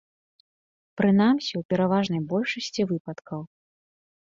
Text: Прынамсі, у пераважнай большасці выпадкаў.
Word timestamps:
Прынамсі, 1.01 1.53
у 1.61 1.61
пераважнай 1.75 2.21
большасці 2.33 2.81
выпадкаў. 2.95 3.41